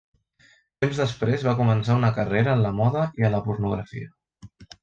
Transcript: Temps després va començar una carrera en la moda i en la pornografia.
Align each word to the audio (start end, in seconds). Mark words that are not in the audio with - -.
Temps 0.85 1.01
després 1.01 1.45
va 1.49 1.53
començar 1.59 1.99
una 1.99 2.11
carrera 2.17 2.57
en 2.57 2.65
la 2.67 2.75
moda 2.81 3.07
i 3.21 3.29
en 3.29 3.35
la 3.39 3.45
pornografia. 3.49 4.13